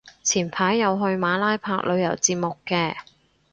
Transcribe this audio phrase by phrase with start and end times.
[0.23, 2.95] 前排有去馬拉拍旅遊節目嘅